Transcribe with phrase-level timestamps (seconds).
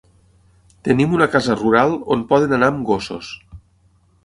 [0.87, 3.33] Tenim una casa rural on poden anar amb gossos.